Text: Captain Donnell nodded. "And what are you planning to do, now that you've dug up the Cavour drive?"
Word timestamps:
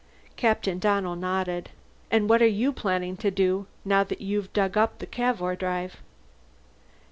Captain 0.35 0.79
Donnell 0.79 1.15
nodded. 1.15 1.69
"And 2.09 2.27
what 2.27 2.41
are 2.41 2.47
you 2.47 2.73
planning 2.73 3.15
to 3.17 3.29
do, 3.29 3.67
now 3.85 4.03
that 4.03 4.19
you've 4.19 4.51
dug 4.51 4.75
up 4.75 4.97
the 4.97 5.05
Cavour 5.05 5.55
drive?" 5.55 5.97